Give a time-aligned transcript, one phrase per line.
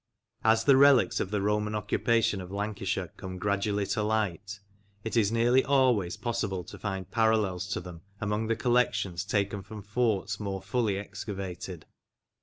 [0.43, 4.59] As the relics of the Roman occupation of Lancashire come gradually to light,
[5.03, 9.83] it is nearly always possible to find parallels to them among the collections taken from
[9.83, 11.85] forts more fully excavated.